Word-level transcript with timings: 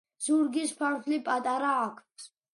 ზურგის 0.27 0.73
ფარფლი 0.79 1.21
პატარა 1.29 1.71
აქვს. 1.85 2.29